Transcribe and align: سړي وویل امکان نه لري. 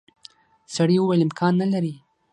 سړي 0.75 0.95
وویل 0.99 1.21
امکان 1.27 1.53
نه 1.61 1.67
لري. 1.73 1.93